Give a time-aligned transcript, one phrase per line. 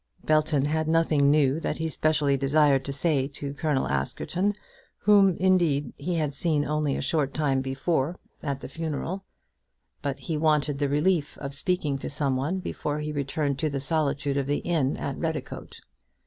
[0.23, 4.53] Belton had nothing new that he specially desired to say to Colonel Askerton,
[4.97, 9.25] whom, indeed, he had seen only a short time before at the funeral;
[10.01, 13.79] but he wanted the relief of speaking to some one before he returned to the
[13.79, 15.81] solitude of the inn at Redicote.